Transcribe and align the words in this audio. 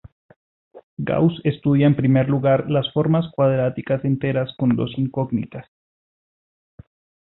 Gauss 1.09 1.37
estudia 1.43 1.85
en 1.85 1.95
primer 1.95 2.27
lugar 2.27 2.67
las 2.71 2.91
formas 2.91 3.29
cuadráticas 3.33 4.03
enteras 4.03 4.51
con 4.57 4.75
dos 4.75 4.95
incógnitas. 4.97 5.67